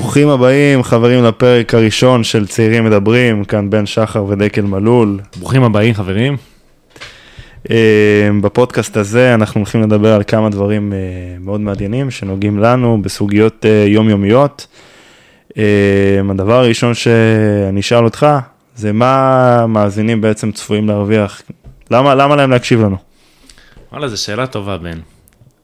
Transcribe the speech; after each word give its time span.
ברוכים 0.00 0.28
הבאים, 0.28 0.82
חברים, 0.82 1.24
לפרק 1.24 1.74
הראשון 1.74 2.24
של 2.24 2.46
צעירים 2.46 2.84
מדברים, 2.84 3.44
כאן 3.44 3.70
בן 3.70 3.86
שחר 3.86 4.24
ודקל 4.24 4.62
מלול. 4.62 5.20
ברוכים 5.36 5.62
הבאים, 5.62 5.94
חברים. 5.94 6.36
אה, 7.70 8.28
בפודקאסט 8.42 8.96
הזה 8.96 9.34
אנחנו 9.34 9.60
הולכים 9.60 9.82
לדבר 9.82 10.12
על 10.12 10.22
כמה 10.26 10.50
דברים 10.50 10.92
אה, 10.92 10.98
מאוד 11.40 11.60
מעניינים 11.60 12.10
שנוגעים 12.10 12.58
לנו 12.58 13.02
בסוגיות 13.02 13.66
אה, 13.66 13.84
יומיומיות. 13.88 14.66
הדבר 16.30 16.58
הראשון 16.58 16.94
שאני 16.94 17.80
אשאל 17.80 18.04
אותך, 18.04 18.26
זה 18.74 18.92
מה 18.92 19.66
מאזינים 19.66 20.20
בעצם 20.20 20.52
צפויים 20.52 20.88
להרוויח, 20.88 21.42
למה, 21.90 22.14
למה 22.14 22.36
להם 22.36 22.50
להקשיב 22.50 22.80
לנו? 22.80 22.96
וואלה, 23.92 24.08
זו 24.08 24.22
שאלה 24.22 24.46
טובה, 24.46 24.78
בן. 24.78 24.98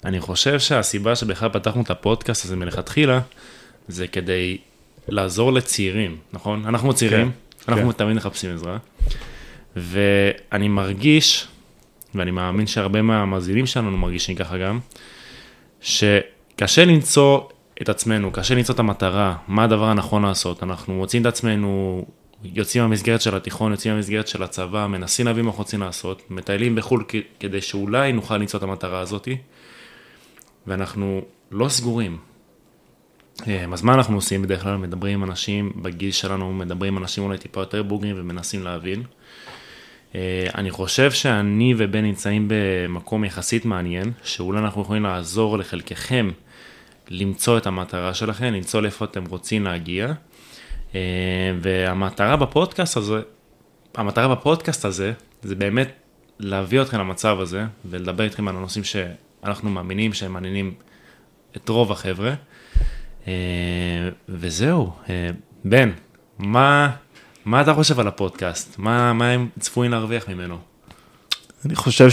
אני 0.05 0.21
חושב 0.21 0.59
שהסיבה 0.59 1.17
שבכלל 1.17 1.49
פתחנו 1.49 1.83
את 1.83 1.91
הפודקאסט 1.91 2.45
הזה 2.45 2.57
מלכתחילה, 2.57 3.21
זה 3.89 4.07
כדי 4.07 4.59
לעזור 5.09 5.53
לצעירים, 5.53 6.17
נכון? 6.33 6.67
אנחנו 6.67 6.95
צעירים, 6.95 7.31
כן, 7.31 7.73
אנחנו 7.73 7.93
כן. 7.93 7.93
תמיד 7.93 8.17
מחפשים 8.17 8.55
עזרה, 8.55 8.79
ואני 9.77 10.69
מרגיש, 10.69 11.49
ואני 12.15 12.31
מאמין 12.31 12.67
שהרבה 12.67 13.03
מהמאזינים 13.03 13.67
שלנו 13.67 13.99
מרגישים 13.99 14.37
ככה 14.37 14.59
גם, 14.59 14.81
שקשה 15.81 16.85
למצוא 16.85 17.41
את 17.83 17.89
עצמנו, 17.89 18.31
קשה 18.33 18.55
למצוא 18.55 18.75
את 18.75 18.79
המטרה, 18.79 19.37
מה 19.49 19.65
הדבר 19.65 19.85
הנכון 19.85 20.23
לעשות. 20.23 20.63
אנחנו 20.63 20.95
מוצאים 20.95 21.23
את 21.23 21.27
עצמנו, 21.27 22.05
יוצאים 22.45 22.85
מהמסגרת 22.85 23.21
של 23.21 23.37
התיכון, 23.37 23.73
יוצאים 23.73 23.95
מהמסגרת 23.95 24.29
של 24.29 24.43
הצבא, 24.43 24.87
מנסים 24.87 25.27
להבין 25.27 25.45
מה 25.45 25.51
אנחנו 25.51 25.63
רוצים 25.63 25.81
לעשות, 25.81 26.23
מטיילים 26.31 26.75
בחו"ל 26.75 27.05
כדי 27.41 27.61
שאולי 27.61 28.13
נוכל 28.13 28.37
למצוא 28.37 28.59
את 28.59 28.63
המטרה 28.63 29.01
הזאתי, 29.01 29.37
ואנחנו 30.67 31.23
לא 31.51 31.69
סגורים. 31.69 32.19
אה, 33.49 33.65
אז 33.73 33.83
מה 33.83 33.95
אנחנו 33.95 34.15
עושים? 34.15 34.43
בדרך 34.43 34.63
כלל 34.63 34.77
מדברים 34.77 35.23
עם 35.23 35.31
אנשים 35.31 35.73
בגיל 35.77 36.11
שלנו, 36.11 36.53
מדברים 36.53 36.97
עם 36.97 37.03
אנשים 37.03 37.25
אולי 37.25 37.39
טיפה 37.39 37.61
יותר 37.61 37.83
בוגרים 37.83 38.17
ומנסים 38.19 38.63
להבין. 38.63 39.03
אה, 40.15 40.47
אני 40.55 40.71
חושב 40.71 41.11
שאני 41.11 41.75
ובן 41.79 42.05
נמצאים 42.05 42.49
במקום 42.49 43.25
יחסית 43.25 43.65
מעניין, 43.65 44.13
שאולי 44.25 44.59
אנחנו 44.59 44.83
יכולים 44.83 45.03
לעזור 45.03 45.59
לחלקכם 45.59 46.31
למצוא 47.11 47.59
את 47.59 47.67
המטרה 47.67 48.15
שלכם, 48.15 48.45
למצוא 48.45 48.81
לאיפה 48.81 49.05
אתם 49.05 49.25
רוצים 49.25 49.65
להגיע. 49.65 50.13
אה, 50.95 51.01
והמטרה 51.61 52.37
בפודקאסט 52.37 52.97
הזה, 52.97 53.21
המטרה 53.95 54.35
בפודקאסט 54.35 54.85
הזה, 54.85 55.13
זה 55.43 55.55
באמת 55.55 55.89
להביא 56.39 56.83
אתכם 56.83 56.99
למצב 56.99 57.41
הזה, 57.41 57.65
ולדבר 57.85 58.25
איתכם 58.25 58.49
על 58.49 58.57
הנושאים 58.57 58.85
שאנחנו 58.85 59.71
מאמינים 59.71 60.13
שהם 60.13 60.33
מעניינים 60.33 60.75
את 61.57 61.69
רוב 61.69 61.93
החבר'ה. 61.93 62.35
אה, 63.29 63.33
וזהו, 64.29 64.91
אה, 65.11 65.31
בן, 65.65 65.91
מה, 66.39 66.91
מה 67.45 67.61
אתה 67.61 67.75
חושב 67.75 68.01
על 68.01 68.09
הפודקאסט? 68.09 68.79
מה, 68.79 69.13
מה 69.13 69.31
הם 69.31 69.49
צפויים 69.59 69.93
להרוויח 69.93 70.29
ממנו? 70.29 70.59
אני 71.67 71.77
חושב 71.77 72.09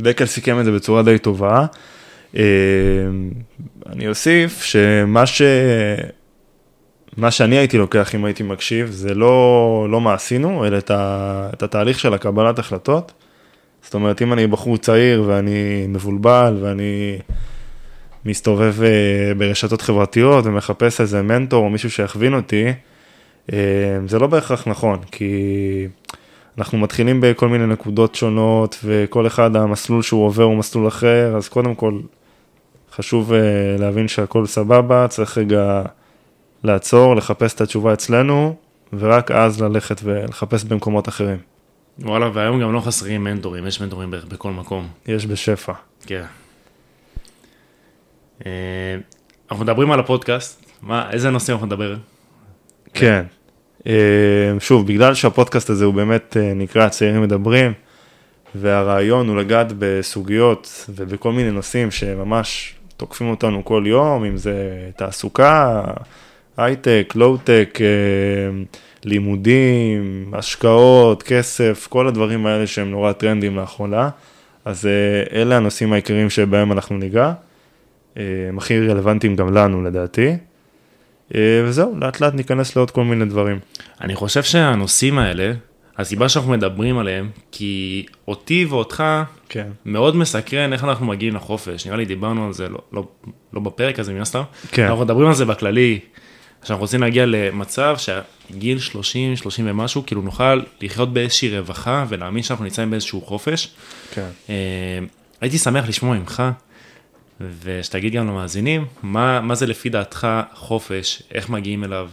שדקל 0.00 0.26
סיכם 0.26 0.60
את 0.60 0.64
זה 0.64 0.72
בצורה 0.72 1.02
די 1.02 1.18
טובה. 1.18 1.66
אה, 2.36 2.42
אני 3.86 4.08
אוסיף 4.08 4.62
שמה 4.62 5.26
ש... 5.26 5.42
מה 7.16 7.30
שאני 7.30 7.58
הייתי 7.58 7.78
לוקח 7.78 8.14
אם 8.14 8.24
הייתי 8.24 8.42
מקשיב 8.42 8.90
זה 8.90 9.14
לא, 9.14 9.86
לא 9.90 10.00
מה 10.00 10.14
עשינו, 10.14 10.66
אלא 10.66 10.78
את, 10.78 10.90
ה, 10.90 11.48
את 11.54 11.62
התהליך 11.62 12.00
של 12.00 12.14
הקבלת 12.14 12.58
החלטות. 12.58 13.12
זאת 13.82 13.94
אומרת, 13.94 14.22
אם 14.22 14.32
אני 14.32 14.46
בחור 14.46 14.76
צעיר 14.76 15.24
ואני 15.26 15.86
מבולבל 15.88 16.58
ואני 16.60 17.18
מסתובב 18.26 18.82
אה, 18.82 19.34
ברשתות 19.34 19.82
חברתיות 19.82 20.46
ומחפש 20.46 21.00
איזה 21.00 21.22
מנטור 21.22 21.64
או 21.64 21.70
מישהו 21.70 21.90
שיכווין 21.90 22.34
אותי, 22.34 22.66
אה, 23.52 23.58
זה 24.06 24.18
לא 24.18 24.26
בהכרח 24.26 24.68
נכון, 24.68 24.98
כי 25.10 25.32
אנחנו 26.58 26.78
מתחילים 26.78 27.20
בכל 27.22 27.48
מיני 27.48 27.66
נקודות 27.66 28.14
שונות 28.14 28.78
וכל 28.84 29.26
אחד 29.26 29.56
המסלול 29.56 30.02
שהוא 30.02 30.26
עובר 30.26 30.42
הוא 30.42 30.56
מסלול 30.56 30.88
אחר, 30.88 31.34
אז 31.36 31.48
קודם 31.48 31.74
כל 31.74 32.00
חשוב 32.92 33.32
אה, 33.32 33.38
להבין 33.78 34.08
שהכל 34.08 34.46
סבבה, 34.46 35.08
צריך 35.08 35.38
רגע 35.38 35.82
לעצור, 36.64 37.16
לחפש 37.16 37.54
את 37.54 37.60
התשובה 37.60 37.92
אצלנו, 37.92 38.56
ורק 38.92 39.30
אז 39.30 39.62
ללכת 39.62 40.00
ולחפש 40.04 40.64
במקומות 40.64 41.08
אחרים. 41.08 41.38
וואלה, 41.98 42.30
והיום 42.34 42.60
גם 42.60 42.72
לא 42.72 42.80
חסרים 42.80 43.24
מנטורים, 43.24 43.66
יש 43.66 43.80
מנטורים 43.80 44.10
בכל 44.28 44.50
מקום. 44.50 44.88
יש 45.06 45.26
בשפע. 45.26 45.72
כן. 46.06 46.14
אה, 46.14 46.45
אנחנו 48.40 49.64
מדברים 49.64 49.90
על 49.92 50.00
הפודקאסט, 50.00 50.64
מה, 50.82 51.10
איזה 51.10 51.30
נושאים 51.30 51.54
אנחנו 51.54 51.66
נדבר? 51.66 51.96
כן, 52.94 53.24
אה, 53.86 53.92
שוב, 54.60 54.86
בגלל 54.86 55.14
שהפודקאסט 55.14 55.70
הזה 55.70 55.84
הוא 55.84 55.94
באמת 55.94 56.36
אה, 56.40 56.52
נקרא 56.54 56.88
צעירים 56.88 57.22
מדברים, 57.22 57.72
והרעיון 58.54 59.28
הוא 59.28 59.36
לגעת 59.36 59.72
בסוגיות 59.78 60.86
ובכל 60.88 61.32
מיני 61.32 61.50
נושאים 61.50 61.90
שממש 61.90 62.74
תוקפים 62.96 63.30
אותנו 63.30 63.64
כל 63.64 63.84
יום, 63.86 64.24
אם 64.24 64.36
זה 64.36 64.54
תעסוקה, 64.96 65.82
הייטק, 66.56 67.12
לואו-טק, 67.16 67.78
לימודים, 69.04 70.30
השקעות, 70.32 71.22
כסף, 71.22 71.86
כל 71.90 72.08
הדברים 72.08 72.46
האלה 72.46 72.66
שהם 72.66 72.90
נורא 72.90 73.12
טרנדיים 73.12 73.56
לאחרונה. 73.56 74.08
אז 74.64 74.88
אלה 75.32 75.56
הנושאים 75.56 75.92
העיקריים 75.92 76.30
שבהם 76.30 76.72
אנחנו 76.72 76.98
ניגע. 76.98 77.32
הם 78.48 78.58
הכי 78.58 78.88
רלוונטיים 78.88 79.36
גם 79.36 79.54
לנו 79.54 79.82
לדעתי. 79.82 80.36
אה, 81.34 81.62
וזהו, 81.64 81.96
לאט 82.00 82.20
לאט 82.20 82.34
ניכנס 82.34 82.76
לעוד 82.76 82.90
כל 82.90 83.04
מיני 83.04 83.24
דברים. 83.24 83.58
אני 84.00 84.14
חושב 84.14 84.42
שהנושאים 84.42 85.18
האלה, 85.18 85.52
הסיבה 85.98 86.28
שאנחנו 86.28 86.50
מדברים 86.50 86.98
עליהם, 86.98 87.30
כי 87.52 88.06
אותי 88.28 88.64
ואותך 88.64 89.04
כן. 89.48 89.66
מאוד 89.86 90.16
מסקרן 90.16 90.72
איך 90.72 90.84
אנחנו 90.84 91.06
מגיעים 91.06 91.34
לחופש. 91.34 91.86
נראה 91.86 91.96
לי 91.96 92.04
דיברנו 92.04 92.46
על 92.46 92.52
זה 92.52 92.68
לא, 92.68 92.78
לא, 92.92 93.06
לא 93.52 93.60
בפרק 93.60 93.98
הזה 93.98 94.12
מן 94.12 94.20
הסתם, 94.20 94.42
כן. 94.72 94.86
אנחנו 94.86 95.04
מדברים 95.04 95.28
על 95.28 95.34
זה 95.34 95.44
בכללי, 95.44 95.98
שאנחנו 96.64 96.82
רוצים 96.82 97.00
להגיע 97.00 97.26
למצב 97.26 97.96
שהגיל 97.98 98.78
30, 98.78 99.36
30 99.36 99.70
ומשהו, 99.70 100.06
כאילו 100.06 100.22
נוכל 100.22 100.62
לחיות 100.80 101.12
באיזושהי 101.12 101.58
רווחה 101.58 102.04
ולהאמין 102.08 102.42
שאנחנו 102.42 102.64
נמצאים 102.64 102.90
באיזשהו 102.90 103.20
חופש. 103.20 103.74
כן. 104.10 104.28
אה, 104.48 104.54
הייתי 105.40 105.58
שמח 105.58 105.88
לשמוע 105.88 106.16
ממך 106.18 106.42
ושתגיד 107.40 108.12
גם 108.12 108.26
למאזינים, 108.26 108.86
מה, 109.02 109.40
מה 109.40 109.54
זה 109.54 109.66
לפי 109.66 109.88
דעתך 109.88 110.28
חופש, 110.54 111.22
איך 111.30 111.50
מגיעים 111.50 111.84
אליו, 111.84 112.08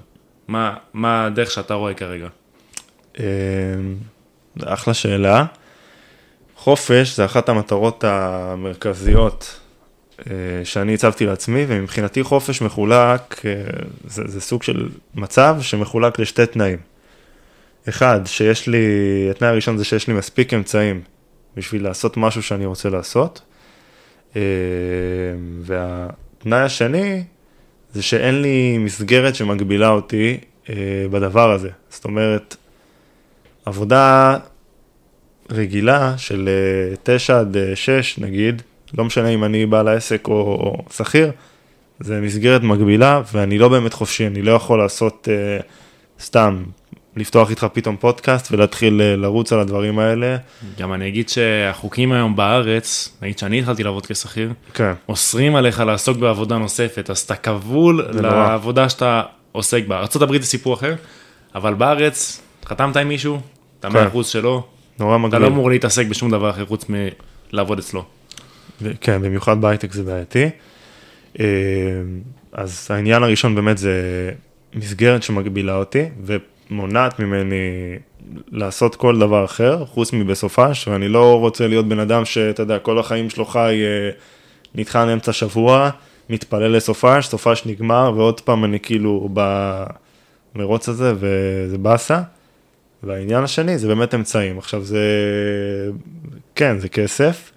מה, 0.47 0.75
מה 0.93 1.25
הדרך 1.25 1.51
שאתה 1.51 1.73
רואה 1.73 1.93
כרגע? 1.93 2.27
אמ, 3.19 3.23
אחלה 4.63 4.93
שאלה. 4.93 5.45
חופש 6.55 7.15
זה 7.15 7.25
אחת 7.25 7.49
המטרות 7.49 8.03
המרכזיות 8.03 9.59
אה, 10.19 10.35
שאני 10.63 10.93
הצבתי 10.93 11.25
לעצמי, 11.25 11.65
ומבחינתי 11.67 12.23
חופש 12.23 12.61
מחולק, 12.61 13.45
אה, 13.45 13.51
זה, 14.07 14.23
זה 14.25 14.41
סוג 14.41 14.63
של 14.63 14.89
מצב 15.15 15.57
שמחולק 15.61 16.19
לשתי 16.19 16.45
תנאים. 16.45 16.77
אחד, 17.89 18.19
שיש 18.25 18.67
לי, 18.67 18.87
התנאי 19.31 19.49
הראשון 19.49 19.77
זה 19.77 19.85
שיש 19.85 20.07
לי 20.07 20.13
מספיק 20.13 20.53
אמצעים 20.53 21.01
בשביל 21.55 21.83
לעשות 21.83 22.17
משהו 22.17 22.43
שאני 22.43 22.65
רוצה 22.65 22.89
לעשות. 22.89 23.41
אה, 24.35 24.41
והתנאי 25.61 26.59
השני 26.59 27.23
זה 27.93 28.01
שאין 28.01 28.41
לי 28.41 28.77
מסגרת 28.77 29.35
שמגבילה 29.35 29.89
אותי 29.89 30.37
אה, 30.69 30.75
בדבר 31.11 31.51
הזה. 31.51 31.69
זאת 31.89 32.05
אומרת, 32.05 32.55
עבודה 33.65 34.37
רגילה 35.49 36.17
של 36.17 36.49
9 37.03 37.33
אה, 37.33 37.39
עד 37.39 37.57
6 37.75 38.17
נגיד, 38.17 38.61
לא 38.97 39.05
משנה 39.05 39.29
אם 39.29 39.43
אני 39.43 39.65
בעל 39.65 39.87
העסק 39.87 40.27
או 40.27 40.77
שכיר, 40.91 41.31
זה 41.99 42.21
מסגרת 42.21 42.63
מגבילה 42.63 43.21
ואני 43.33 43.57
לא 43.57 43.69
באמת 43.69 43.93
חופשי, 43.93 44.27
אני 44.27 44.41
לא 44.41 44.51
יכול 44.51 44.79
לעשות 44.79 45.27
סתם 46.19 46.63
לפתוח 47.15 47.49
איתך 47.49 47.67
פתאום 47.73 47.97
פודקאסט 47.97 48.51
ולהתחיל 48.51 49.01
אה, 49.01 49.15
לרוץ 49.15 49.53
על 49.53 49.59
הדברים 49.59 49.99
האלה. 49.99 50.37
גם 50.79 50.93
אני 50.93 51.07
אגיד 51.07 51.29
שהחוקים 51.29 52.11
היום 52.11 52.35
בארץ, 52.35 53.17
נגיד 53.21 53.37
שאני 53.37 53.59
התחלתי 53.59 53.83
לעבוד 53.83 54.05
כשכיר, 54.05 54.53
כן. 54.73 54.93
אוסרים 55.09 55.55
עליך 55.55 55.79
לעסוק 55.79 56.17
בעבודה 56.17 56.57
נוספת, 56.57 57.09
אז 57.09 57.19
אתה 57.19 57.35
כבול 57.35 58.07
לעבודה 58.13 58.89
שאתה 58.89 59.21
עוסק 59.51 59.83
בה. 59.87 59.97
ארה"ב 59.97 60.41
זה 60.41 60.47
סיפור 60.47 60.73
אחר, 60.73 60.95
אבל 61.55 61.73
בארץ, 61.73 62.41
חתמת 62.65 62.97
עם 62.97 63.07
מישהו, 63.07 63.41
אתה 63.79 63.89
כן. 63.89 64.07
אחוז 64.07 64.27
שלו, 64.27 64.63
נורא 64.99 65.17
מגביל. 65.17 65.29
אתה 65.29 65.39
לא 65.39 65.47
אמור 65.47 65.69
להתעסק 65.69 66.07
בשום 66.07 66.31
דבר 66.31 66.49
אחר 66.49 66.65
חוץ 66.65 66.85
מלעבוד 67.53 67.79
אצלו. 67.79 68.05
כן, 69.01 69.21
במיוחד 69.21 69.61
בהייטק 69.61 69.93
זה 69.93 70.03
בעייתי. 70.03 70.49
אה, 71.39 71.45
אז 72.53 72.87
העניין 72.89 73.23
הראשון 73.23 73.55
באמת 73.55 73.77
זה 73.77 74.31
מסגרת 74.75 75.23
שמגבילה 75.23 75.75
אותי, 75.75 76.05
מונעת 76.73 77.19
ממני 77.19 77.95
לעשות 78.51 78.95
כל 78.95 79.19
דבר 79.19 79.45
אחר, 79.45 79.85
חוץ 79.85 80.13
מבסופש, 80.13 80.87
ואני 80.87 81.07
לא 81.07 81.39
רוצה 81.39 81.67
להיות 81.67 81.87
בן 81.87 81.99
אדם 81.99 82.25
שאתה 82.25 82.63
יודע, 82.63 82.79
כל 82.79 82.99
החיים 82.99 83.29
שלו 83.29 83.45
חי 83.45 83.81
אה, 83.83 84.09
נטחן 84.75 85.09
אמצע 85.09 85.33
שבוע, 85.33 85.89
מתפלל 86.29 86.75
לסופש, 86.75 87.27
סופש 87.27 87.65
נגמר, 87.65 88.11
ועוד 88.15 88.41
פעם 88.41 88.65
אני 88.65 88.79
כאילו 88.79 89.29
במרוץ 90.55 90.89
הזה, 90.89 91.13
וזה 91.19 91.77
באסה. 91.77 92.21
והעניין 93.03 93.43
השני 93.43 93.77
זה 93.77 93.87
באמת 93.87 94.15
אמצעים. 94.15 94.57
עכשיו 94.57 94.83
זה, 94.83 95.01
כן, 96.55 96.79
זה 96.79 96.89
כסף, 96.89 97.51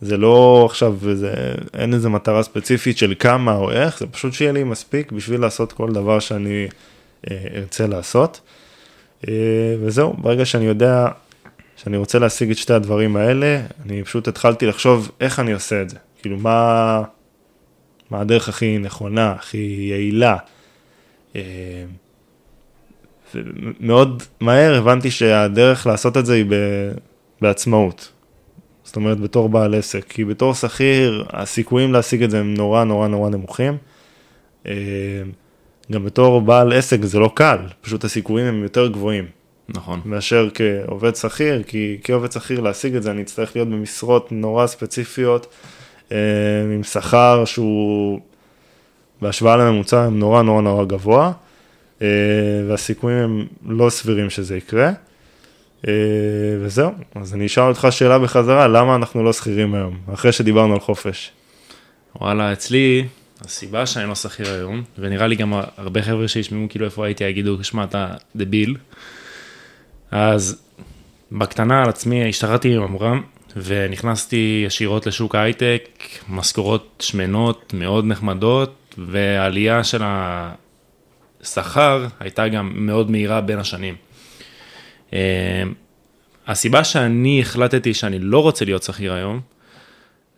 זה 0.00 0.16
לא 0.16 0.66
עכשיו, 0.70 0.96
זה, 1.12 1.32
אין 1.74 1.94
איזה 1.94 2.08
מטרה 2.08 2.42
ספציפית 2.42 2.98
של 2.98 3.14
כמה 3.18 3.56
או 3.56 3.70
איך, 3.70 3.98
זה 3.98 4.06
פשוט 4.06 4.32
שיהיה 4.32 4.52
לי 4.52 4.64
מספיק 4.64 5.12
בשביל 5.12 5.40
לעשות 5.40 5.72
כל 5.72 5.92
דבר 5.92 6.18
שאני 6.18 6.68
ארצה 7.56 7.86
לעשות. 7.86 8.40
אה, 9.28 9.34
וזהו, 9.80 10.14
ברגע 10.18 10.44
שאני 10.44 10.64
יודע 10.64 11.06
שאני 11.76 11.96
רוצה 11.96 12.18
להשיג 12.18 12.50
את 12.50 12.56
שתי 12.56 12.72
הדברים 12.72 13.16
האלה, 13.16 13.60
אני 13.84 14.04
פשוט 14.04 14.28
התחלתי 14.28 14.66
לחשוב 14.66 15.10
איך 15.20 15.40
אני 15.40 15.52
עושה 15.52 15.82
את 15.82 15.90
זה. 15.90 15.96
כאילו, 16.22 16.36
מה, 16.36 17.02
מה 18.10 18.20
הדרך 18.20 18.48
הכי 18.48 18.78
נכונה, 18.78 19.32
הכי 19.32 19.86
יעילה. 19.90 20.36
אה, 21.36 21.84
ומאוד 23.34 24.22
מהר 24.40 24.74
הבנתי 24.74 25.10
שהדרך 25.10 25.86
לעשות 25.86 26.16
את 26.16 26.26
זה 26.26 26.34
היא 26.34 26.44
בעצמאות. 27.40 28.12
זאת 28.84 28.96
אומרת, 28.96 29.20
בתור 29.20 29.48
בעל 29.48 29.74
עסק. 29.74 30.04
כי 30.08 30.24
בתור 30.24 30.54
שכיר, 30.54 31.24
הסיכויים 31.30 31.92
להשיג 31.92 32.22
את 32.22 32.30
זה 32.30 32.40
הם 32.40 32.54
נורא 32.54 32.84
נורא 32.84 33.08
נורא 33.08 33.30
נמוכים. 33.30 33.76
גם 35.92 36.04
בתור 36.04 36.40
בעל 36.40 36.72
עסק 36.72 37.04
זה 37.04 37.18
לא 37.18 37.30
קל, 37.34 37.58
פשוט 37.80 38.04
הסיכויים 38.04 38.46
הם 38.46 38.62
יותר 38.62 38.88
גבוהים. 38.88 39.24
נכון. 39.68 40.00
מאשר 40.04 40.48
כעובד 40.54 41.16
שכיר, 41.16 41.62
כי 41.62 41.98
כעובד 42.04 42.32
שכיר 42.32 42.60
להשיג 42.60 42.96
את 42.96 43.02
זה, 43.02 43.10
אני 43.10 43.22
אצטרך 43.22 43.56
להיות 43.56 43.68
במשרות 43.68 44.32
נורא 44.32 44.66
ספציפיות, 44.66 45.46
אה, 46.12 46.16
עם 46.74 46.82
שכר 46.82 47.44
שהוא 47.44 48.20
בהשוואה 49.22 49.56
לממוצע 49.56 50.04
הם 50.04 50.18
נורא 50.18 50.42
נורא 50.42 50.62
נורא 50.62 50.84
גבוה, 50.84 51.32
אה, 52.02 52.06
והסיכויים 52.68 53.18
הם 53.18 53.46
לא 53.66 53.90
סבירים 53.90 54.30
שזה 54.30 54.56
יקרה. 54.56 54.90
אה, 55.88 55.92
וזהו, 56.60 56.90
אז 57.14 57.34
אני 57.34 57.46
אשאל 57.46 57.64
אותך 57.64 57.88
שאלה 57.90 58.18
בחזרה, 58.18 58.68
למה 58.68 58.94
אנחנו 58.94 59.24
לא 59.24 59.32
שכירים 59.32 59.74
היום, 59.74 59.98
אחרי 60.14 60.32
שדיברנו 60.32 60.74
על 60.74 60.80
חופש? 60.80 61.32
וואלה, 62.20 62.52
אצלי, 62.52 63.06
הסיבה 63.40 63.86
שאני 63.86 64.08
לא 64.08 64.14
שכיר 64.14 64.50
היום, 64.52 64.82
ונראה 64.98 65.26
לי 65.26 65.36
גם 65.36 65.52
הרבה 65.76 66.02
חבר'ה 66.02 66.28
שישמעו 66.28 66.66
כאילו 66.68 66.84
איפה 66.84 67.06
הייתי 67.06 67.24
יגידו, 67.24 67.64
שמע, 67.64 67.84
אתה 67.84 68.14
דביל. 68.36 68.76
אז 70.10 70.62
בקטנה 71.32 71.82
על 71.82 71.88
עצמי 71.88 72.28
השתחררתי 72.28 72.74
עם 72.76 72.82
עמרם, 72.82 73.22
ונכנסתי 73.56 74.62
ישירות 74.66 75.06
לשוק 75.06 75.34
ההייטק, 75.34 75.88
משכורות 76.28 77.04
שמנות, 77.06 77.74
מאוד 77.74 78.04
נחמדות, 78.04 78.94
והעלייה 78.98 79.84
של 79.84 80.02
השכר 81.42 82.06
הייתה 82.20 82.48
גם 82.48 82.72
מאוד 82.74 83.10
מהירה 83.10 83.40
בין 83.40 83.58
השנים. 83.58 83.94
אה, 85.12 85.62
הסיבה 86.46 86.84
שאני 86.84 87.40
החלטתי 87.40 87.94
שאני 87.94 88.18
לא 88.18 88.42
רוצה 88.42 88.64
להיות 88.64 88.82
שכיר 88.82 89.12
היום, 89.12 89.40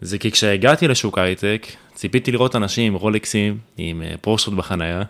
זה 0.01 0.19
כי 0.19 0.31
כשהגעתי 0.31 0.89
לשוק 0.89 1.19
ההייטק, 1.19 1.67
ציפיתי 1.95 2.33
לראות 2.33 2.57
אנשים 2.57 2.93
עם 2.93 2.99
רולקסים, 3.01 3.59
עם 3.77 4.03
אה, 4.03 4.15
פורשות 4.21 4.55
בחנייה, 4.55 5.03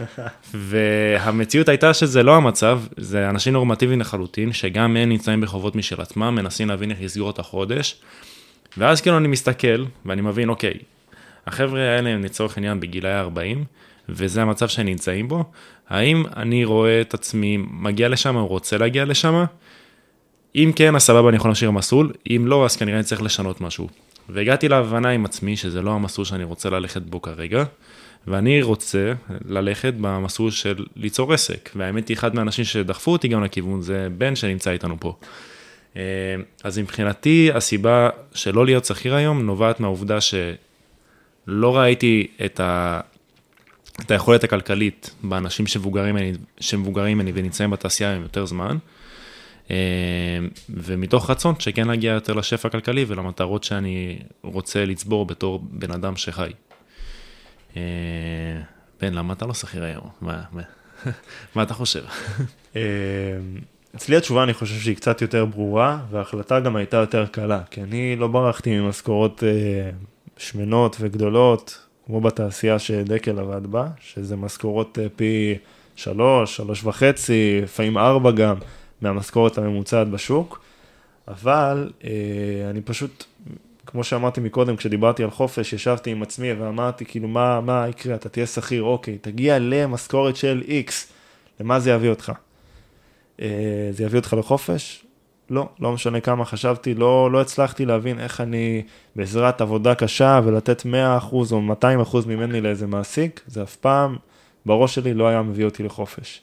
והמציאות 0.54 1.68
הייתה 1.68 1.94
שזה 1.94 2.22
לא 2.22 2.36
המצב, 2.36 2.80
זה 2.96 3.30
אנשים 3.30 3.52
נורמטיביים 3.52 4.00
לחלוטין, 4.00 4.52
שגם 4.52 4.96
הם 4.96 5.08
נמצאים 5.08 5.40
בחובות 5.40 5.76
משל 5.76 6.00
עצמם, 6.00 6.34
מנסים 6.34 6.68
להבין 6.68 6.90
איך 6.90 6.98
לסגור 7.02 7.30
את 7.30 7.38
החודש, 7.38 8.00
ואז 8.76 9.00
כאילו 9.00 9.18
אני 9.18 9.28
מסתכל, 9.28 9.84
ואני 10.06 10.22
מבין, 10.22 10.48
אוקיי, 10.48 10.74
החבר'ה 11.46 11.80
האלה 11.80 12.10
הם 12.10 12.24
לצורך 12.24 12.56
העניין 12.56 12.80
בגילאי 12.80 13.18
40, 13.18 13.64
וזה 14.08 14.42
המצב 14.42 14.68
שהם 14.68 14.86
נמצאים 14.86 15.28
בו, 15.28 15.44
האם 15.88 16.24
אני 16.36 16.64
רואה 16.64 17.00
את 17.00 17.14
עצמי 17.14 17.56
מגיע 17.70 18.08
לשם 18.08 18.36
או 18.36 18.46
רוצה 18.46 18.78
להגיע 18.78 19.04
לשם? 19.04 19.44
אם 20.54 20.72
כן, 20.76 20.96
אז 20.96 21.02
סבבה, 21.02 21.28
אני 21.28 21.36
יכול 21.36 21.50
להשאיר 21.50 21.70
מסלול, 21.70 22.12
אם 22.30 22.44
לא, 22.46 22.64
אז 22.64 22.76
כנראה 22.76 22.96
אני 22.96 23.04
צריך 23.04 23.22
לשנות 23.22 23.60
משהו. 23.60 23.88
והגעתי 24.28 24.68
להבנה 24.68 25.08
עם 25.08 25.24
עצמי 25.24 25.56
שזה 25.56 25.82
לא 25.82 25.90
המסלול 25.90 26.24
שאני 26.24 26.44
רוצה 26.44 26.70
ללכת 26.70 27.02
בו 27.02 27.22
כרגע, 27.22 27.64
ואני 28.26 28.62
רוצה 28.62 29.12
ללכת 29.44 29.94
במסלול 30.00 30.50
של 30.50 30.84
ליצור 30.96 31.32
עסק. 31.32 31.70
והאמת 31.76 32.08
היא, 32.08 32.16
אחד 32.16 32.34
מהאנשים 32.34 32.64
שדחפו 32.64 33.12
אותי 33.12 33.28
גם 33.28 33.44
לכיוון 33.44 33.82
זה 33.82 34.08
בן 34.18 34.36
שנמצא 34.36 34.70
איתנו 34.70 34.96
פה. 35.00 35.16
אה, 35.96 36.02
אז 36.64 36.78
מבחינתי, 36.78 37.50
הסיבה 37.54 38.08
שלא 38.34 38.66
להיות 38.66 38.84
שכיר 38.84 39.14
היום 39.14 39.42
נובעת 39.42 39.80
מהעובדה 39.80 40.18
שלא 40.20 41.76
ראיתי 41.76 42.26
את, 42.44 42.60
ה... 42.60 43.00
את 44.00 44.10
היכולת 44.10 44.44
הכלכלית 44.44 45.10
באנשים 45.22 45.66
שמבוגרים 45.66 47.18
ממני, 47.18 47.32
ונמצאים 47.34 47.70
בתעשייה 47.70 48.16
עם 48.16 48.22
יותר 48.22 48.46
זמן. 48.46 48.76
אה, 49.70 49.76
ומתוך 50.68 51.30
רצון 51.30 51.54
שכן 51.58 51.88
להגיע 51.88 52.12
יותר 52.12 52.32
לשפע 52.32 52.68
הכלכלי 52.68 53.04
ולמטרות 53.08 53.64
שאני 53.64 54.18
רוצה 54.42 54.84
לצבור 54.84 55.26
בתור 55.26 55.60
בן 55.62 55.90
אדם 55.90 56.16
שחי. 56.16 56.50
אה, 57.76 57.82
בן, 59.00 59.14
למה 59.14 59.32
אתה 59.32 59.46
לא 59.46 59.54
שכיר 59.54 59.84
היום? 59.84 60.08
מה, 60.20 60.42
מה, 60.52 60.62
מה 61.54 61.62
אתה 61.62 61.74
חושב? 61.74 62.04
אה, 62.76 62.82
אצלי 63.96 64.16
התשובה 64.16 64.42
אני 64.42 64.54
חושב 64.54 64.80
שהיא 64.80 64.96
קצת 64.96 65.22
יותר 65.22 65.44
ברורה, 65.44 65.98
וההחלטה 66.10 66.60
גם 66.60 66.76
הייתה 66.76 66.96
יותר 66.96 67.26
קלה, 67.26 67.62
כי 67.70 67.82
אני 67.82 68.16
לא 68.16 68.28
ברחתי 68.28 68.80
ממשכורות 68.80 69.42
שמנות 70.36 70.96
וגדולות, 71.00 71.86
כמו 72.06 72.20
בתעשייה 72.20 72.78
שדקל 72.78 73.38
עבד 73.38 73.66
בה, 73.66 73.88
שזה 74.00 74.36
משכורות 74.36 74.98
פי 75.16 75.54
שלוש, 75.96 76.56
שלוש 76.56 76.84
וחצי, 76.84 77.60
לפעמים 77.62 77.98
ארבע 77.98 78.30
גם, 78.30 78.56
מהמשכורת 79.02 79.58
הממוצעת 79.58 80.08
בשוק, 80.08 80.60
אבל 81.28 81.90
אה, 82.04 82.10
אני 82.70 82.80
פשוט 82.80 83.24
כמו 83.86 84.04
שאמרתי 84.04 84.40
מקודם, 84.40 84.76
כשדיברתי 84.76 85.24
על 85.24 85.30
חופש, 85.30 85.72
ישבתי 85.72 86.10
עם 86.10 86.22
עצמי 86.22 86.52
ואמרתי, 86.52 87.04
כאילו, 87.04 87.28
מה, 87.28 87.60
מה 87.60 87.86
יקרה? 87.88 88.14
אתה 88.14 88.28
תהיה 88.28 88.46
שכיר, 88.46 88.82
אוקיי, 88.82 89.18
תגיע 89.18 89.58
למשכורת 89.58 90.36
של 90.36 90.62
X, 90.66 90.92
למה 91.60 91.80
זה 91.80 91.90
יביא 91.90 92.10
אותך? 92.10 92.32
אה, 93.40 93.88
זה 93.90 94.04
יביא 94.04 94.18
אותך 94.18 94.36
לחופש? 94.38 95.04
לא, 95.50 95.68
לא 95.80 95.92
משנה 95.92 96.20
כמה 96.20 96.44
חשבתי, 96.44 96.94
לא, 96.94 97.30
לא 97.32 97.40
הצלחתי 97.40 97.86
להבין 97.86 98.20
איך 98.20 98.40
אני 98.40 98.82
בעזרת 99.16 99.60
עבודה 99.60 99.94
קשה 99.94 100.40
ולתת 100.44 100.82
100% 100.82 100.86
או 101.32 101.60
200% 102.12 102.16
ממני 102.26 102.60
לאיזה 102.60 102.86
מעסיק, 102.86 103.40
זה 103.46 103.62
אף 103.62 103.76
פעם 103.76 104.16
בראש 104.66 104.94
שלי 104.94 105.14
לא 105.14 105.28
היה 105.28 105.42
מביא 105.42 105.64
אותי 105.64 105.82
לחופש. 105.82 106.42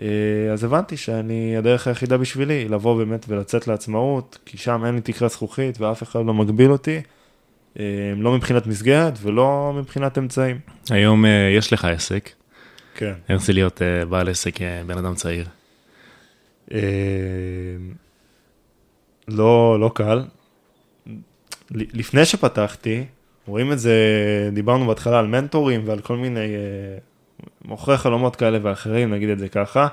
אה, 0.00 0.52
אז 0.52 0.64
הבנתי 0.64 0.96
שאני, 0.96 1.56
הדרך 1.56 1.86
היחידה 1.86 2.18
בשבילי, 2.18 2.68
לבוא 2.68 2.98
באמת 2.98 3.26
ולצאת 3.28 3.66
לעצמאות, 3.66 4.38
כי 4.46 4.58
שם 4.58 4.84
אין 4.86 4.94
לי 4.94 5.00
תקרה 5.00 5.28
זכוכית 5.28 5.80
ואף 5.80 6.02
אחד 6.02 6.26
לא 6.26 6.34
מגביל 6.34 6.72
אותי, 6.72 7.00
אה, 7.78 7.84
לא 8.16 8.32
מבחינת 8.32 8.66
מסגרת 8.66 9.18
ולא 9.22 9.72
מבחינת 9.76 10.18
אמצעים. 10.18 10.58
היום 10.90 11.24
אה, 11.24 11.52
יש 11.56 11.72
לך 11.72 11.84
עסק. 11.84 12.30
כן. 12.94 13.12
איך 13.28 13.42
זה 13.42 13.52
להיות 13.52 13.82
בעל 14.08 14.28
עסק 14.28 14.54
בן 14.86 14.98
אדם 14.98 15.14
צעיר? 15.14 15.46
לא, 19.28 19.80
לא 19.80 19.90
קל. 19.94 20.24
לפני 21.70 22.24
שפתחתי, 22.24 23.04
רואים 23.46 23.72
את 23.72 23.78
זה, 23.78 23.94
דיברנו 24.52 24.86
בהתחלה 24.86 25.18
על 25.18 25.26
מנטורים 25.26 25.82
ועל 25.84 26.00
כל 26.00 26.16
מיני 26.16 26.48
מוכרי 27.64 27.96
חלומות 27.96 28.36
כאלה 28.36 28.58
ואחרים, 28.62 29.14
נגיד 29.14 29.28
את 29.28 29.38
זה 29.38 29.48
ככה, 29.48 29.88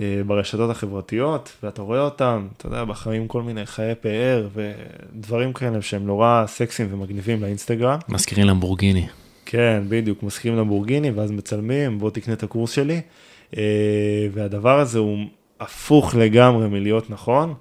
אה, 0.00 0.20
ברשתות 0.26 0.70
החברתיות, 0.70 1.52
ואתה 1.62 1.82
רואה 1.82 2.00
אותם, 2.00 2.46
אתה 2.56 2.66
יודע, 2.66 2.84
בחיים 2.84 3.28
כל 3.28 3.42
מיני 3.42 3.66
חיי 3.66 3.94
פאר 3.94 4.48
ודברים 4.54 5.52
כאלה 5.52 5.82
שהם 5.82 6.06
נורא 6.06 6.44
סקסיים 6.46 6.88
ומגניבים 6.92 7.42
לאינסטגרם. 7.42 7.98
מזכירים 8.08 8.46
למבורגיני. 8.46 9.06
כן, 9.46 9.82
בדיוק, 9.88 10.22
מזכירים 10.22 10.58
למבורגיני, 10.58 11.10
ואז 11.10 11.30
מצלמים, 11.30 11.98
בוא 11.98 12.10
תקנה 12.10 12.34
את 12.34 12.42
הקורס 12.42 12.70
שלי. 12.70 13.00
אה, 13.56 13.62
והדבר 14.32 14.80
הזה 14.80 14.98
הוא 14.98 15.18
הפוך 15.60 16.14
לגמרי 16.14 16.68
מלהיות 16.68 17.10
נכון. 17.10 17.54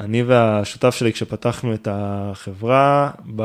אני 0.00 0.22
והשותף 0.22 0.94
שלי, 0.94 1.12
כשפתחנו 1.12 1.74
את 1.74 1.88
החברה, 1.90 3.10
ב... 3.36 3.42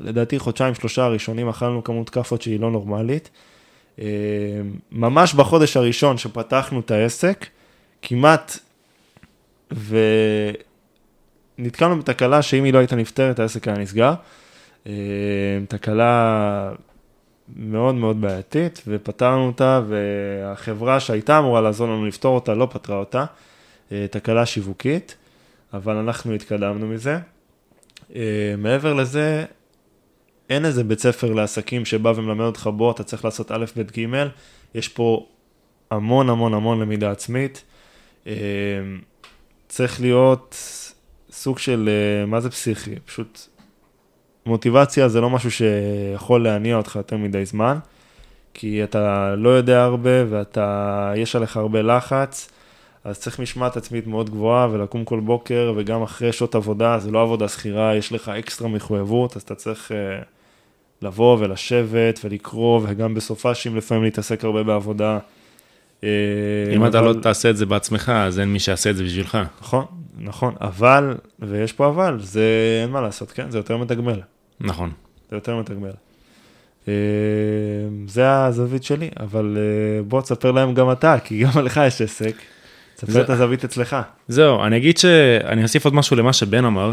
לדעתי 0.00 0.38
חודשיים, 0.38 0.74
שלושה 0.74 1.04
הראשונים 1.04 1.48
אכלנו 1.48 1.84
כמות 1.84 2.10
כאפות 2.10 2.42
שהיא 2.42 2.60
לא 2.60 2.70
נורמלית. 2.70 3.30
אה, 4.00 4.04
ממש 4.92 5.34
בחודש 5.34 5.76
הראשון 5.76 6.18
שפתחנו 6.18 6.80
את 6.80 6.90
העסק, 6.90 7.46
כמעט, 8.02 8.58
ונתקלנו 11.58 11.98
בתקלה 11.98 12.42
שאם 12.42 12.64
היא 12.64 12.72
לא 12.72 12.78
הייתה 12.78 12.96
נפתרת, 12.96 13.38
העסק 13.38 13.68
היה 13.68 13.78
נסגר. 13.78 14.14
אה, 14.86 14.92
תקלה 15.68 16.72
מאוד 17.56 17.94
מאוד 17.94 18.20
בעייתית, 18.20 18.82
ופתרנו 18.86 19.46
אותה, 19.46 19.80
והחברה 19.88 21.00
שהייתה 21.00 21.38
אמורה 21.38 21.60
לעזור 21.60 21.88
לנו 21.88 22.06
לפתור 22.06 22.34
אותה, 22.34 22.54
לא 22.54 22.68
פתרה 22.70 22.96
אותה. 22.96 23.24
אה, 23.92 24.06
תקלה 24.10 24.46
שיווקית, 24.46 25.16
אבל 25.72 25.96
אנחנו 25.96 26.34
התקדמנו 26.34 26.86
מזה. 26.86 27.18
מעבר 28.58 28.94
לזה, 28.94 29.44
אין 30.50 30.64
איזה 30.64 30.84
בית 30.84 30.98
ספר 30.98 31.32
לעסקים 31.32 31.84
שבא 31.84 32.12
ומלמד 32.16 32.44
אותך 32.44 32.70
בוא, 32.76 32.90
אתה 32.90 33.04
צריך 33.04 33.24
לעשות 33.24 33.52
א', 33.52 33.64
ב', 33.76 33.98
ג', 33.98 34.26
יש 34.74 34.88
פה 34.88 35.26
המון 35.90 36.30
המון 36.30 36.54
המון 36.54 36.80
למידה 36.80 37.10
עצמית. 37.10 37.64
אה, 38.26 38.32
צריך 39.68 40.00
להיות 40.00 40.56
סוג 41.30 41.58
של, 41.58 41.88
אה, 41.88 42.26
מה 42.26 42.40
זה 42.40 42.50
פסיכי? 42.50 42.94
פשוט 43.04 43.40
מוטיבציה 44.46 45.08
זה 45.08 45.20
לא 45.20 45.30
משהו 45.30 45.50
שיכול 45.50 46.44
להניע 46.44 46.76
אותך 46.76 46.96
יותר 46.96 47.16
מדי 47.16 47.44
זמן, 47.44 47.78
כי 48.54 48.84
אתה 48.84 49.34
לא 49.36 49.48
יודע 49.48 49.84
הרבה 49.84 50.24
ואתה, 50.30 51.12
יש 51.16 51.36
עליך 51.36 51.56
הרבה 51.56 51.82
לחץ, 51.82 52.50
אז 53.04 53.18
צריך 53.18 53.40
משמעת 53.40 53.76
עצמית 53.76 54.06
מאוד 54.06 54.30
גבוהה 54.30 54.68
ולקום 54.70 55.04
כל 55.04 55.20
בוקר 55.20 55.72
וגם 55.76 56.02
אחרי 56.02 56.32
שעות 56.32 56.54
עבודה, 56.54 56.98
זה 56.98 57.10
לא 57.10 57.22
עבודה 57.22 57.48
שכירה, 57.48 57.96
יש 57.96 58.12
לך 58.12 58.28
אקסטרה 58.28 58.68
מחויבות, 58.68 59.36
אז 59.36 59.42
אתה 59.42 59.54
צריך 59.54 59.90
uh, 59.90 60.24
לבוא 61.02 61.36
ולשבת 61.40 62.20
ולקרוא 62.24 62.80
וגם 62.84 63.14
בסופאשים 63.14 63.76
לפעמים 63.76 64.04
להתעסק 64.04 64.44
הרבה 64.44 64.62
בעבודה. 64.62 65.18
אה, 66.04 66.08
אם 66.74 66.80
אבל... 66.82 66.90
אתה 66.90 67.00
לא 67.00 67.12
תעשה 67.22 67.50
את 67.50 67.56
זה 67.56 67.66
בעצמך, 67.66 68.12
אז 68.14 68.40
אין 68.40 68.52
מי 68.52 68.58
שיעשה 68.58 68.90
את 68.90 68.96
זה 68.96 69.04
בשבילך. 69.04 69.38
נכון, 69.60 69.84
נכון, 70.18 70.54
אבל, 70.60 71.14
ויש 71.38 71.72
פה 71.72 71.88
אבל, 71.88 72.18
זה 72.20 72.42
אין 72.82 72.90
מה 72.90 73.00
לעשות, 73.00 73.32
כן? 73.32 73.50
זה 73.50 73.58
יותר 73.58 73.76
מתגמל. 73.76 74.20
נכון. 74.60 74.90
זה 75.30 75.36
יותר 75.36 75.56
מתגמל. 75.56 75.90
אה, 76.88 76.92
זה 78.06 78.44
הזווית 78.44 78.84
שלי, 78.84 79.10
אבל 79.20 79.56
אה, 79.58 80.02
בוא 80.02 80.20
תספר 80.20 80.50
להם 80.52 80.74
גם 80.74 80.92
אתה, 80.92 81.16
כי 81.24 81.38
גם 81.38 81.50
לך 81.66 81.80
יש 81.86 82.02
עסק. 82.02 82.36
תספר 82.94 83.12
זה... 83.12 83.20
את 83.20 83.30
הזווית 83.30 83.64
אצלך. 83.64 83.96
זהו, 84.28 84.64
אני 84.64 84.76
אגיד 84.76 84.98
שאני 84.98 85.62
אוסיף 85.62 85.84
עוד 85.84 85.94
משהו 85.94 86.16
למה 86.16 86.32
שבן 86.32 86.64
אמר. 86.64 86.92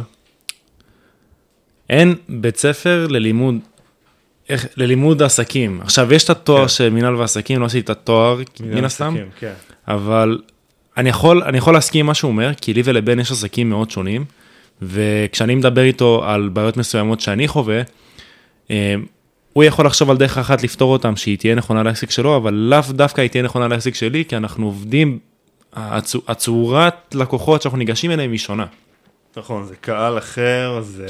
אין 1.89 2.15
בית 2.29 2.57
ספר 2.57 3.07
ללימוד, 3.09 3.55
איך, 4.49 4.67
ללימוד 4.77 5.23
עסקים. 5.23 5.81
עכשיו, 5.81 6.13
יש 6.13 6.23
את 6.23 6.29
התואר 6.29 6.61
כן. 6.61 6.67
של 6.67 6.89
מינהל 6.89 7.15
ועסקים, 7.15 7.59
לא 7.59 7.65
עשיתי 7.65 7.79
את 7.79 7.89
התואר, 7.89 8.41
מן 8.59 8.85
הסתם, 8.85 9.15
כן. 9.39 9.53
אבל 9.87 10.41
אני 10.97 11.09
יכול, 11.09 11.43
אני 11.43 11.57
יכול 11.57 11.73
להסכים 11.73 11.99
עם 11.99 12.05
מה 12.05 12.13
שהוא 12.13 12.31
אומר, 12.31 12.51
כי 12.61 12.73
לי 12.73 12.81
ולבן 12.85 13.19
יש 13.19 13.31
עסקים 13.31 13.69
מאוד 13.69 13.91
שונים. 13.91 14.25
וכשאני 14.81 15.55
מדבר 15.55 15.81
איתו 15.81 16.23
על 16.25 16.49
בעיות 16.53 16.77
מסוימות 16.77 17.19
שאני 17.19 17.47
חווה, 17.47 17.81
אה, 18.71 18.95
הוא 19.53 19.63
יכול 19.63 19.85
לחשוב 19.85 20.09
על 20.09 20.17
דרך 20.17 20.37
אחת 20.37 20.63
לפתור 20.63 20.93
אותם 20.93 21.15
שהיא 21.15 21.37
תהיה 21.37 21.55
נכונה 21.55 21.83
לעסק 21.83 22.11
שלו, 22.11 22.37
אבל 22.37 22.53
לאו 22.53 22.79
דווקא 22.89 23.21
היא 23.21 23.29
תהיה 23.29 23.43
נכונה 23.43 23.67
לעסק 23.67 23.95
שלי, 23.95 24.25
כי 24.27 24.37
אנחנו 24.37 24.65
עובדים, 24.65 25.19
הצורת 26.27 27.15
לקוחות 27.15 27.61
שאנחנו 27.61 27.77
ניגשים 27.77 28.11
אליהם 28.11 28.31
היא 28.31 28.39
שונה. 28.39 28.65
נכון, 29.37 29.65
זה 29.65 29.75
קהל 29.75 30.17
אחר, 30.17 30.81
זה 30.81 31.07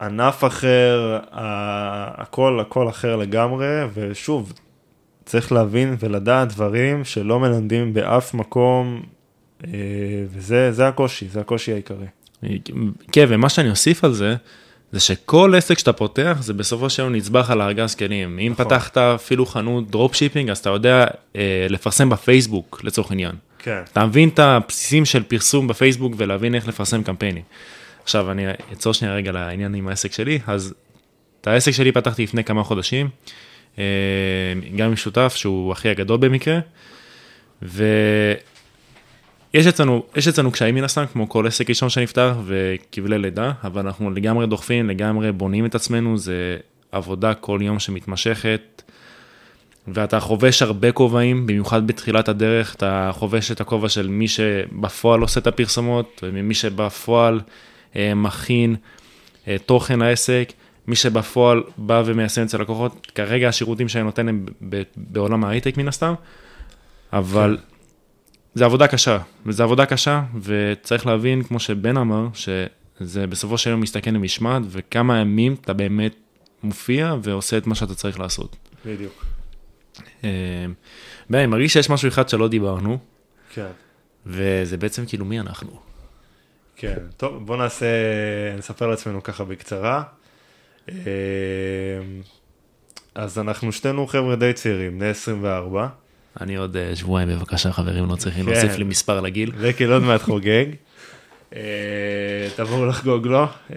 ענף 0.00 0.44
אחר, 0.44 1.18
הכל 1.32 2.60
הכל 2.60 2.88
אחר 2.88 3.16
לגמרי, 3.16 3.66
ושוב, 3.94 4.52
צריך 5.24 5.52
להבין 5.52 5.96
ולדעת 6.00 6.48
דברים 6.48 7.04
שלא 7.04 7.40
מלמדים 7.40 7.94
באף 7.94 8.34
מקום 8.34 9.02
אה, 9.66 9.70
וזה 10.30 10.88
הקושי, 10.88 11.28
זה 11.28 11.40
הקושי 11.40 11.72
העיקרי. 11.72 12.06
כן, 13.12 13.24
ומה 13.28 13.48
שאני 13.48 13.70
אוסיף 13.70 14.04
על 14.04 14.12
זה, 14.12 14.36
זה 14.92 15.00
שכל 15.00 15.54
עסק 15.56 15.78
שאתה 15.78 15.92
פותח, 15.92 16.36
זה 16.40 16.52
בסופו 16.52 16.90
של 16.90 17.02
יום 17.02 17.14
נצבר 17.14 17.50
על 17.50 17.60
הארגז 17.60 17.94
כלים. 17.94 18.38
אה 18.38 18.52
נכון. 18.52 18.64
פתחת 18.64 18.98
אפילו 18.98 19.46
חנות 19.46 19.90
drop 19.90 20.14
shipping, 20.14 20.50
אז 20.50 20.58
אתה 20.58 20.70
יודע 20.70 21.06
אה, 21.36 21.66
לפרסם 21.68 22.10
בפייסבוק, 22.10 22.80
לצורך 22.84 23.12
עניין. 23.12 23.32
כן. 23.58 23.82
אתה 23.92 24.06
מבין 24.06 24.28
את 24.28 24.38
הבסיסים 24.38 25.04
של 25.04 25.22
פרסום 25.22 25.68
בפייסבוק 25.68 26.12
ולהבין 26.16 26.54
איך 26.54 26.68
לפרסם 26.68 27.02
קמפיינים. 27.02 27.42
עכשיו, 28.02 28.30
אני 28.30 28.46
אעצור 28.70 28.94
שנייה 28.94 29.14
רגע 29.14 29.32
לעניין 29.32 29.74
עם 29.74 29.88
העסק 29.88 30.12
שלי, 30.12 30.38
אז 30.46 30.74
את 31.40 31.46
העסק 31.46 31.70
שלי 31.70 31.92
פתחתי 31.92 32.22
לפני 32.22 32.44
כמה 32.44 32.64
חודשים, 32.64 33.08
אה, 33.78 33.84
גם 34.76 34.88
עם 34.88 34.96
שותף 34.96 35.32
שהוא 35.36 35.72
הכי 35.72 35.88
הגדול 35.88 36.16
במקרה, 36.16 36.58
ו... 37.62 37.84
יש 39.54 39.66
אצלנו, 39.66 40.02
אצלנו 40.18 40.50
קשיים 40.50 40.74
מן 40.74 40.84
הסתם, 40.84 41.04
כמו 41.12 41.28
כל 41.28 41.46
עסק 41.46 41.68
ראשון 41.68 41.88
שנפתח 41.88 42.34
וכבלי 42.44 43.18
לידה, 43.18 43.52
אבל 43.64 43.86
אנחנו 43.86 44.10
לגמרי 44.10 44.46
דוחפים, 44.46 44.88
לגמרי 44.88 45.32
בונים 45.32 45.66
את 45.66 45.74
עצמנו, 45.74 46.18
זה 46.18 46.56
עבודה 46.92 47.34
כל 47.34 47.58
יום 47.62 47.78
שמתמשכת, 47.78 48.82
ואתה 49.88 50.20
חובש 50.20 50.62
הרבה 50.62 50.92
כובעים, 50.92 51.46
במיוחד 51.46 51.86
בתחילת 51.86 52.28
הדרך, 52.28 52.74
אתה 52.74 53.10
חובש 53.14 53.50
את 53.50 53.60
הכובע 53.60 53.88
של 53.88 54.08
מי 54.08 54.28
שבפועל 54.28 55.20
עושה 55.20 55.40
את 55.40 55.46
הפרסומות, 55.46 56.20
ומי 56.22 56.54
שבפועל 56.54 57.40
מכין 58.16 58.76
אה, 59.48 59.56
תוכן 59.66 59.98
לעסק, 59.98 60.52
מי 60.86 60.96
שבפועל 60.96 61.62
בא 61.76 62.02
ומיישם 62.06 62.42
אצל 62.42 62.60
לקוחות, 62.60 63.06
כרגע 63.14 63.48
השירותים 63.48 63.88
שאני 63.88 64.04
נותן 64.04 64.28
הם 64.28 64.46
בעולם 64.96 65.44
ההייטק 65.44 65.76
מן 65.76 65.88
הסתם, 65.88 66.14
אבל... 67.12 67.56
כן. 67.60 67.70
זה 68.54 68.64
עבודה 68.64 68.86
קשה, 68.86 69.18
וזה 69.46 69.62
עבודה 69.62 69.86
קשה, 69.86 70.22
וצריך 70.42 71.06
להבין, 71.06 71.42
כמו 71.42 71.60
שבן 71.60 71.96
אמר, 71.96 72.28
שזה 72.34 73.26
בסופו 73.26 73.58
של 73.58 73.70
יום 73.70 73.80
מסתכן 73.80 74.14
למשמעת, 74.14 74.62
וכמה 74.70 75.18
ימים 75.18 75.56
אתה 75.60 75.72
באמת 75.72 76.14
מופיע 76.62 77.14
ועושה 77.22 77.58
את 77.58 77.66
מה 77.66 77.74
שאתה 77.74 77.94
צריך 77.94 78.20
לעשות. 78.20 78.56
בדיוק. 78.86 79.24
בן, 81.30 81.38
אני 81.38 81.46
מרגיש 81.46 81.72
שיש 81.72 81.90
משהו 81.90 82.08
אחד 82.08 82.28
שלא 82.28 82.48
דיברנו, 82.48 82.98
כן. 83.54 83.70
וזה 84.26 84.76
בעצם 84.76 85.06
כאילו 85.06 85.24
מי 85.24 85.40
אנחנו. 85.40 85.89
כן, 86.80 86.98
טוב, 87.16 87.46
בוא 87.46 87.56
נעשה, 87.56 87.86
נספר 88.58 88.86
לעצמנו 88.86 89.22
ככה 89.22 89.44
בקצרה. 89.44 90.02
אז 93.14 93.38
אנחנו 93.38 93.72
שתינו 93.72 94.06
חבר'ה 94.06 94.36
די 94.36 94.52
צעירים, 94.52 94.98
בני 94.98 95.08
24. 95.08 95.88
אני 96.40 96.56
עוד 96.56 96.76
אה, 96.76 96.96
שבועיים 96.96 97.28
בבקשה 97.28 97.72
חברים, 97.72 98.08
לא 98.08 98.16
צריכים 98.16 98.44
כן. 98.44 98.52
להוסיף 98.52 98.78
לי 98.78 98.84
מספר 98.84 99.20
לגיל. 99.20 99.52
וקל 99.58 99.92
עוד 99.92 100.02
מעט 100.02 100.22
חוגג. 100.22 100.66
אה, 101.56 102.48
תבואו 102.56 102.86
לחגוג 102.86 103.26
לו. 103.26 103.46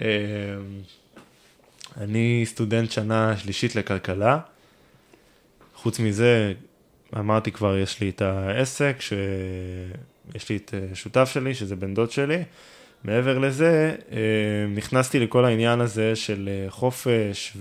אני 1.96 2.42
סטודנט 2.46 2.90
שנה 2.90 3.36
שלישית 3.36 3.76
לכלכלה. 3.76 4.38
חוץ 5.74 6.00
מזה, 6.00 6.52
אמרתי 7.18 7.52
כבר, 7.52 7.78
יש 7.78 8.00
לי 8.00 8.08
את 8.08 8.22
העסק, 8.22 8.96
שיש 9.00 10.48
לי 10.48 10.56
את 10.56 10.74
שותף 10.94 11.30
שלי, 11.32 11.54
שזה 11.54 11.76
בן 11.76 11.94
דוד 11.94 12.10
שלי. 12.10 12.42
מעבר 13.04 13.38
לזה, 13.38 13.94
אה, 14.12 14.18
נכנסתי 14.74 15.20
לכל 15.20 15.44
העניין 15.44 15.80
הזה 15.80 16.16
של 16.16 16.48
אה, 16.52 16.70
חופש 16.70 17.56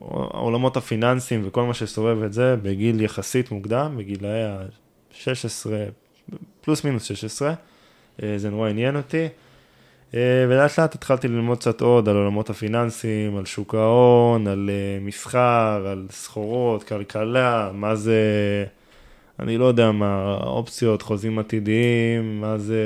ועולמות 0.00 0.76
הפיננסים 0.76 1.42
וכל 1.44 1.62
מה 1.62 1.74
שסובב 1.74 2.22
את 2.22 2.32
זה 2.32 2.56
בגיל 2.62 3.00
יחסית 3.00 3.50
מוקדם, 3.50 3.94
בגילאי 3.98 4.44
ה-16, 4.44 5.66
פלוס 6.60 6.84
מינוס 6.84 7.04
16, 7.04 7.54
אה, 8.22 8.34
זה 8.36 8.50
נורא 8.50 8.68
עניין 8.68 8.96
אותי. 8.96 9.28
ולאט 10.48 10.78
לאט 10.78 10.94
התחלתי 10.94 11.28
ללמוד 11.28 11.58
קצת 11.58 11.80
עוד 11.80 12.08
על 12.08 12.16
עולמות 12.16 12.50
הפיננסים, 12.50 13.36
על 13.36 13.44
שוק 13.44 13.74
ההון, 13.74 14.46
על 14.46 14.70
מסחר, 15.00 15.86
על 15.86 16.06
סחורות, 16.10 16.82
כלכלה, 16.82 17.70
מה 17.74 17.94
זה, 17.94 18.14
אני 19.40 19.58
לא 19.58 19.64
יודע 19.64 19.90
מה, 19.90 20.38
אופציות, 20.42 21.02
חוזים 21.02 21.38
עתידיים, 21.38 22.40
מה 22.40 22.58
זה... 22.58 22.84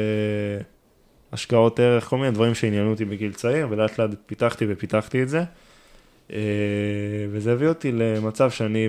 השקעות 1.37 1.81
ערך, 1.81 2.05
כל 2.05 2.19
מיני 2.19 2.31
דברים 2.31 2.55
שעניינו 2.55 2.90
אותי 2.90 3.05
בגיל 3.05 3.33
צעיר, 3.33 3.66
ולאט 3.71 3.99
לאט 3.99 4.11
פיתחתי 4.26 4.64
ופיתחתי 4.69 5.23
את 5.23 5.28
זה. 5.28 5.45
אה, 6.33 6.38
וזה 7.31 7.52
הביא 7.52 7.69
אותי 7.69 7.93
למצב 7.93 8.50
שאני 8.50 8.88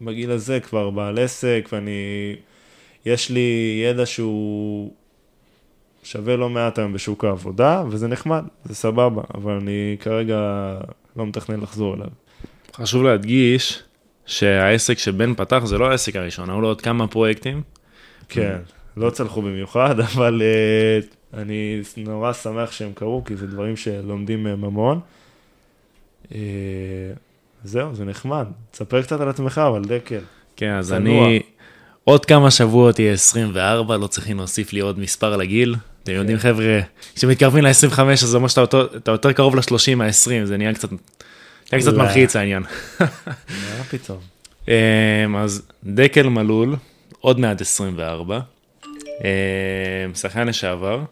בגיל 0.00 0.30
הזה 0.30 0.60
כבר 0.60 0.90
בעל 0.90 1.18
עסק, 1.18 1.68
ואני, 1.72 2.36
יש 3.06 3.30
לי 3.30 3.80
ידע 3.84 4.06
שהוא 4.06 4.92
שווה 6.02 6.36
לא 6.36 6.48
מעט 6.48 6.78
היום 6.78 6.92
בשוק 6.92 7.24
העבודה, 7.24 7.82
וזה 7.90 8.08
נחמד, 8.08 8.44
זה 8.64 8.74
סבבה, 8.74 9.22
אבל 9.34 9.52
אני 9.52 9.96
כרגע 10.00 10.38
לא 11.16 11.26
מתכנן 11.26 11.60
לחזור 11.60 11.94
אליו. 11.94 12.08
חשוב 12.74 13.02
להדגיש 13.02 13.82
שהעסק 14.26 14.98
שבן 14.98 15.34
פתח 15.34 15.62
זה 15.64 15.78
לא 15.78 15.90
העסק 15.90 16.16
הראשון, 16.16 16.50
היו 16.50 16.60
לו 16.60 16.68
עוד 16.68 16.80
כמה 16.80 17.06
פרויקטים. 17.06 17.62
כן. 18.28 18.58
לא 18.96 19.10
צלחו 19.10 19.42
במיוחד, 19.42 20.00
אבל 20.14 20.42
uh, 20.42 21.36
אני 21.36 21.80
נורא 21.96 22.32
שמח 22.32 22.72
שהם 22.72 22.92
קרו, 22.94 23.24
כי 23.24 23.36
זה 23.36 23.46
דברים 23.46 23.76
שלומדים 23.76 24.42
מהם 24.44 24.64
המון. 24.64 25.00
Uh, 26.24 26.32
זהו, 27.64 27.94
זה 27.94 28.04
נחמד. 28.04 28.46
תספר 28.70 29.02
קצת 29.02 29.20
על 29.20 29.28
עצמך, 29.28 29.58
אבל 29.58 29.82
דקל. 29.84 30.20
כן, 30.56 30.72
אז 30.72 30.88
צנוע. 30.88 31.26
אני... 31.26 31.40
עוד 32.04 32.24
כמה 32.24 32.50
שבועות 32.50 32.98
יהיה 32.98 33.12
24, 33.12 33.96
לא 33.96 34.06
צריכים 34.06 34.36
להוסיף 34.36 34.72
לי 34.72 34.80
עוד 34.80 34.98
מספר 34.98 35.36
לגיל. 35.36 35.72
אתם 35.72 36.12
כן. 36.12 36.12
יודעים, 36.12 36.38
חבר'ה, 36.38 36.80
כשמתקרבים 37.14 37.64
ל-25, 37.64 38.00
אז 38.02 38.20
זה 38.20 38.36
אומר 38.36 38.48
שאתה 38.48 39.10
יותר 39.10 39.32
קרוב 39.32 39.56
ל-30 39.56 39.94
מה-20, 39.96 40.44
זה 40.44 40.56
נהיה 40.56 40.74
קצת, 40.74 40.88
נהיה 41.72 41.82
קצת 41.82 41.94
מלחיץ 41.94 42.36
העניין. 42.36 42.62
מה 43.00 43.06
פתאום? 43.90 44.18
אז 45.36 45.62
דקל 45.84 46.28
מלול, 46.28 46.76
עוד 47.20 47.40
מעט 47.40 47.60
24. 47.60 48.40
אה, 49.24 50.14
שחקן 50.14 50.46
לשעבר. 50.46 51.04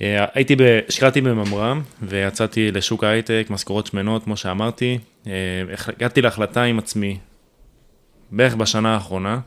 אה, 0.00 0.24
הייתי, 0.34 0.56
השקעתי 0.88 1.20
בממר"ם 1.20 1.82
ויצאתי 2.02 2.72
לשוק 2.72 3.04
ההייטק, 3.04 3.46
משכורות 3.50 3.86
שמנות, 3.86 4.24
כמו 4.24 4.36
שאמרתי. 4.36 4.98
אה, 5.26 5.32
הגעתי 5.96 6.22
להחלטה 6.22 6.62
עם 6.62 6.78
עצמי, 6.78 7.18
בערך 8.30 8.54
בשנה 8.54 8.94
האחרונה, 8.94 9.40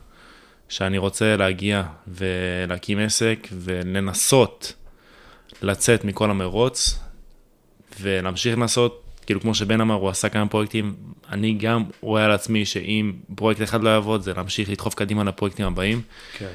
שאני 0.68 0.98
רוצה 0.98 1.36
להגיע 1.36 1.82
ולהקים 2.08 2.98
עסק 2.98 3.48
ולנסות 3.52 4.72
לצאת 5.62 6.04
מכל 6.04 6.30
המרוץ 6.30 6.98
ולהמשיך 8.00 8.56
לנסות, 8.58 9.04
כאילו 9.26 9.40
כמו 9.40 9.54
שבן 9.54 9.80
אמר, 9.80 9.94
הוא 9.94 10.08
עשה 10.08 10.28
כמה 10.28 10.48
פרויקטים, 10.48 10.94
אני 11.32 11.52
גם 11.52 11.84
רואה 12.00 12.24
על 12.24 12.32
עצמי 12.32 12.64
שאם 12.64 13.12
פרויקט 13.34 13.62
אחד 13.62 13.82
לא 13.82 13.88
יעבוד, 13.88 14.22
זה 14.22 14.32
להמשיך 14.34 14.70
לדחוף 14.70 14.94
קדימה 14.94 15.24
לפרויקטים 15.24 15.66
הבאים. 15.66 16.02
כן. 16.38 16.52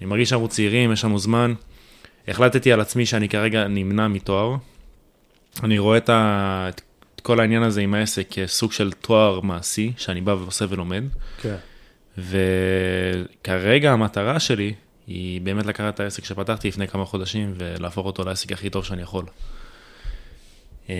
אני 0.00 0.06
מרגיש 0.06 0.30
שאנחנו 0.30 0.48
צעירים, 0.48 0.92
יש 0.92 1.04
לנו 1.04 1.18
זמן. 1.18 1.54
החלטתי 2.28 2.72
על 2.72 2.80
עצמי 2.80 3.06
שאני 3.06 3.28
כרגע 3.28 3.68
נמנע 3.68 4.08
מתואר. 4.08 4.56
אני 5.62 5.78
רואה 5.78 5.98
את, 5.98 6.08
ה... 6.08 6.68
את 7.14 7.20
כל 7.20 7.40
העניין 7.40 7.62
הזה 7.62 7.80
עם 7.80 7.94
העסק 7.94 8.28
כסוג 8.30 8.72
של 8.72 8.92
תואר 8.92 9.40
מעשי, 9.40 9.92
שאני 9.96 10.20
בא 10.20 10.30
ועושה 10.30 10.64
ולומד. 10.68 11.04
כן. 11.42 11.56
וכרגע 12.18 13.92
המטרה 13.92 14.40
שלי 14.40 14.74
היא 15.06 15.40
באמת 15.40 15.66
לקחת 15.66 15.94
את 15.94 16.00
העסק 16.00 16.24
שפתחתי 16.24 16.68
לפני 16.68 16.88
כמה 16.88 17.04
חודשים 17.04 17.54
ולהפוך 17.56 18.06
אותו 18.06 18.24
לעסק 18.24 18.52
הכי 18.52 18.70
טוב 18.70 18.84
שאני 18.84 19.02
יכול. 19.02 19.24
אה, 20.90 20.94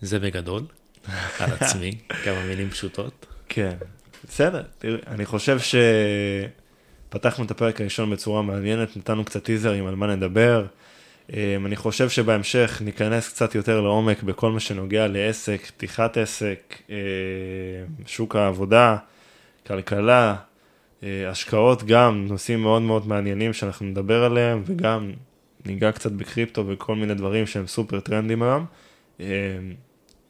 זה 0.00 0.18
בגדול, 0.18 0.62
על 1.38 1.52
עצמי, 1.60 1.98
כמה 2.24 2.44
מילים 2.44 2.70
פשוטות. 2.70 3.26
כן, 3.48 3.76
בסדר, 4.28 4.62
תראי, 4.78 4.98
אני 5.06 5.26
חושב 5.26 5.58
שפתחנו 7.08 7.44
את 7.44 7.50
הפרק 7.50 7.80
הראשון 7.80 8.10
בצורה 8.10 8.42
מעניינת, 8.42 8.96
נתנו 8.96 9.24
קצת 9.24 9.44
טיזרים 9.44 9.86
על 9.86 9.94
מה 9.94 10.06
נדבר. 10.16 10.66
אה, 11.32 11.56
אני 11.66 11.76
חושב 11.76 12.08
שבהמשך 12.08 12.82
ניכנס 12.84 13.28
קצת 13.28 13.54
יותר 13.54 13.80
לעומק 13.80 14.22
בכל 14.22 14.52
מה 14.52 14.60
שנוגע 14.60 15.06
לעסק, 15.06 15.66
פתיחת 15.66 16.16
עסק, 16.16 16.78
אה, 16.90 16.96
שוק 18.06 18.36
העבודה, 18.36 18.96
כלכלה, 19.66 20.34
אה, 21.02 21.30
השקעות 21.30 21.84
גם, 21.84 22.26
נושאים 22.28 22.62
מאוד 22.62 22.82
מאוד 22.82 23.08
מעניינים 23.08 23.52
שאנחנו 23.52 23.86
נדבר 23.86 24.24
עליהם, 24.24 24.62
וגם 24.66 25.10
ניגע 25.66 25.92
קצת 25.92 26.12
בקריפטו 26.12 26.64
וכל 26.66 26.94
מיני 26.94 27.14
דברים 27.14 27.46
שהם 27.46 27.66
סופר 27.66 28.00
טרנדים 28.00 28.42
היום. 28.42 28.66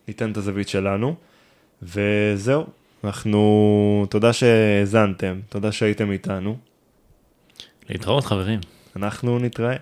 ניתן 0.09 0.33
את 0.33 0.37
הזווית 0.37 0.68
שלנו, 0.68 1.14
וזהו, 1.83 2.66
אנחנו, 3.06 4.06
תודה 4.10 4.32
שהאזנתם, 4.32 5.40
תודה 5.48 5.72
שהייתם 5.72 6.10
איתנו, 6.10 6.56
להתראות 7.88 8.25
חברים. 8.25 8.60
אנחנו 8.96 9.38
נתראה. 9.38 9.76